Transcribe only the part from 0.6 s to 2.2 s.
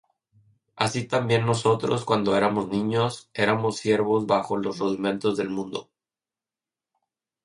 Así también nosotros,